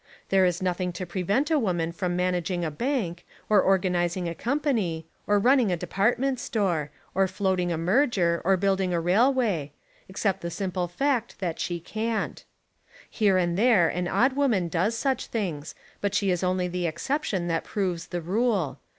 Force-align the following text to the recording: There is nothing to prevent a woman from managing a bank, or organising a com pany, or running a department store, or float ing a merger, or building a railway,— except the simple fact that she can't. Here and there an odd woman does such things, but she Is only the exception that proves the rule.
There 0.29 0.45
is 0.45 0.63
nothing 0.63 0.91
to 0.93 1.05
prevent 1.05 1.51
a 1.51 1.59
woman 1.59 1.91
from 1.91 2.15
managing 2.15 2.65
a 2.65 2.71
bank, 2.71 3.23
or 3.49 3.61
organising 3.61 4.27
a 4.27 4.33
com 4.33 4.59
pany, 4.59 5.03
or 5.27 5.37
running 5.37 5.71
a 5.71 5.77
department 5.77 6.39
store, 6.39 6.89
or 7.13 7.27
float 7.27 7.59
ing 7.59 7.71
a 7.71 7.77
merger, 7.77 8.41
or 8.43 8.57
building 8.57 8.95
a 8.95 8.99
railway,— 8.99 9.73
except 10.09 10.41
the 10.41 10.49
simple 10.49 10.87
fact 10.87 11.37
that 11.37 11.59
she 11.59 11.79
can't. 11.79 12.43
Here 13.11 13.37
and 13.37 13.55
there 13.55 13.89
an 13.89 14.07
odd 14.07 14.33
woman 14.33 14.69
does 14.69 14.97
such 14.97 15.27
things, 15.27 15.75
but 16.01 16.15
she 16.15 16.31
Is 16.31 16.43
only 16.43 16.67
the 16.67 16.87
exception 16.87 17.47
that 17.49 17.63
proves 17.63 18.07
the 18.07 18.21
rule. 18.21 18.79